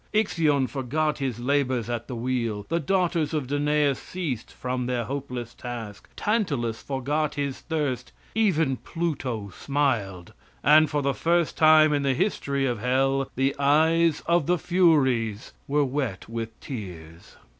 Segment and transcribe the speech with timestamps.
[0.13, 5.53] Ixion forgot his labors at the wheel, the daughters of Danaus ceased from their hopeless
[5.53, 10.33] task, Tantalus forgot his thirst, even Pluto smiled,
[10.63, 15.53] and, for the first time in the history of hell, the eyes of the Furies
[15.67, 17.35] were wet with tears.